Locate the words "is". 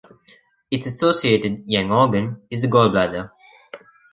2.49-2.63